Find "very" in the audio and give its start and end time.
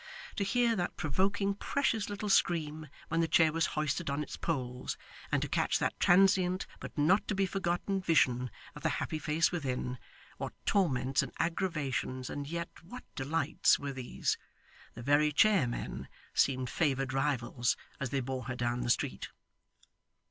15.03-15.31